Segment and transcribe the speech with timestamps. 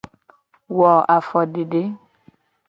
[0.77, 1.81] Wo afodede.